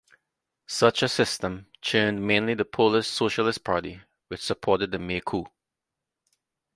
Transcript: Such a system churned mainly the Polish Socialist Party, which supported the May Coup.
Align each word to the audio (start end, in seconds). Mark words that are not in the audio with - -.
Such 0.65 1.03
a 1.03 1.07
system 1.07 1.67
churned 1.79 2.25
mainly 2.25 2.55
the 2.55 2.65
Polish 2.65 3.05
Socialist 3.07 3.63
Party, 3.63 4.01
which 4.29 4.41
supported 4.41 4.89
the 4.91 4.97
May 4.97 5.21
Coup. 5.23 5.45